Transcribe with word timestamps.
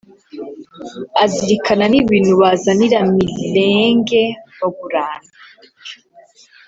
azirikana 1.23 1.85
n’ibintu 1.89 2.31
bazanira 2.41 2.97
Mirenge 3.15 4.21
bagurana. 4.59 5.29